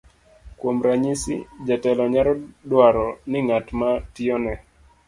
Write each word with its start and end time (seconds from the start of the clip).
kuom 0.57 0.77
ranyisi, 0.85 1.35
jatelo 1.67 2.03
nyalo 2.13 2.33
dwaro 2.69 3.07
ni 3.29 3.39
ng'at 3.45 3.67
ma 3.79 3.89
tiyone 4.13 4.53